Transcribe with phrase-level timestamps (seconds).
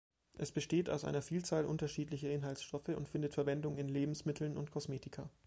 [0.35, 5.29] Es besteht aus einer Vielzahl unterschiedlicher Inhaltsstoffe und findet Verwendung in Lebensmitteln und Kosmetika.